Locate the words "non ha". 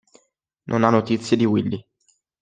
0.65-0.89